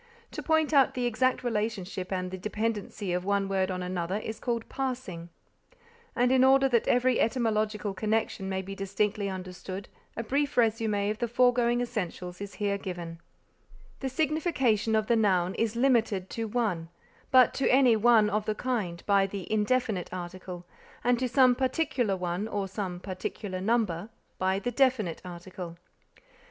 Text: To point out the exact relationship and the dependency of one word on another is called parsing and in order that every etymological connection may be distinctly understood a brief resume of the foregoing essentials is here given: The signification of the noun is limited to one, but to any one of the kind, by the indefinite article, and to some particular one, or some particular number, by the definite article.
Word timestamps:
To 0.31 0.41
point 0.41 0.73
out 0.73 0.95
the 0.95 1.05
exact 1.05 1.43
relationship 1.43 2.11
and 2.11 2.31
the 2.31 2.37
dependency 2.39 3.13
of 3.13 3.23
one 3.23 3.47
word 3.47 3.69
on 3.69 3.83
another 3.83 4.15
is 4.17 4.39
called 4.39 4.67
parsing 4.67 5.29
and 6.15 6.31
in 6.31 6.43
order 6.43 6.67
that 6.69 6.87
every 6.87 7.19
etymological 7.19 7.93
connection 7.93 8.49
may 8.49 8.63
be 8.63 8.73
distinctly 8.73 9.29
understood 9.29 9.87
a 10.17 10.23
brief 10.23 10.57
resume 10.57 11.11
of 11.11 11.19
the 11.19 11.27
foregoing 11.27 11.81
essentials 11.81 12.41
is 12.41 12.55
here 12.55 12.79
given: 12.79 13.19
The 13.99 14.09
signification 14.09 14.95
of 14.95 15.05
the 15.05 15.15
noun 15.15 15.53
is 15.53 15.75
limited 15.75 16.31
to 16.31 16.47
one, 16.47 16.89
but 17.29 17.53
to 17.53 17.71
any 17.71 17.95
one 17.95 18.27
of 18.27 18.47
the 18.47 18.55
kind, 18.55 19.03
by 19.05 19.27
the 19.27 19.53
indefinite 19.53 20.11
article, 20.11 20.65
and 21.03 21.19
to 21.19 21.29
some 21.29 21.53
particular 21.53 22.17
one, 22.17 22.47
or 22.47 22.67
some 22.67 22.99
particular 22.99 23.61
number, 23.61 24.09
by 24.39 24.57
the 24.57 24.71
definite 24.71 25.21
article. 25.23 25.77